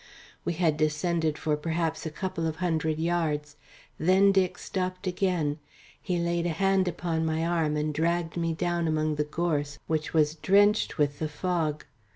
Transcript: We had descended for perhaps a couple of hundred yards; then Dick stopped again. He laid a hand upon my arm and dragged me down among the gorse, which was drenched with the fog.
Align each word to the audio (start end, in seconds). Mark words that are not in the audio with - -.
We 0.43 0.53
had 0.53 0.77
descended 0.77 1.37
for 1.37 1.55
perhaps 1.55 2.07
a 2.07 2.09
couple 2.09 2.47
of 2.47 2.55
hundred 2.55 2.97
yards; 2.97 3.55
then 3.99 4.31
Dick 4.31 4.57
stopped 4.57 5.05
again. 5.05 5.59
He 6.01 6.17
laid 6.17 6.47
a 6.47 6.57
hand 6.57 6.87
upon 6.87 7.23
my 7.23 7.45
arm 7.45 7.77
and 7.77 7.93
dragged 7.93 8.35
me 8.35 8.53
down 8.55 8.87
among 8.87 9.13
the 9.13 9.23
gorse, 9.23 9.77
which 9.85 10.11
was 10.11 10.33
drenched 10.33 10.97
with 10.97 11.19
the 11.19 11.29
fog. 11.29 11.85